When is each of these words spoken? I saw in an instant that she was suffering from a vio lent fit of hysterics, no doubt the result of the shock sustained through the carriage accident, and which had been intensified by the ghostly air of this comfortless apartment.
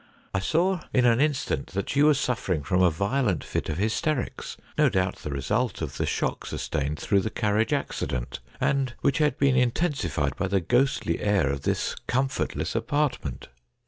I 0.33 0.39
saw 0.39 0.79
in 0.93 1.05
an 1.05 1.21
instant 1.21 1.67
that 1.73 1.91
she 1.91 2.01
was 2.01 2.19
suffering 2.19 2.63
from 2.63 2.81
a 2.81 2.89
vio 2.89 3.21
lent 3.21 3.43
fit 3.43 3.69
of 3.69 3.77
hysterics, 3.77 4.57
no 4.75 4.89
doubt 4.89 5.17
the 5.17 5.29
result 5.29 5.79
of 5.79 5.97
the 5.97 6.07
shock 6.07 6.47
sustained 6.47 6.97
through 6.99 7.19
the 7.19 7.29
carriage 7.29 7.71
accident, 7.71 8.39
and 8.59 8.95
which 9.01 9.19
had 9.19 9.37
been 9.37 9.55
intensified 9.55 10.35
by 10.37 10.47
the 10.47 10.59
ghostly 10.59 11.19
air 11.19 11.51
of 11.51 11.61
this 11.61 11.95
comfortless 12.07 12.73
apartment. 12.73 13.47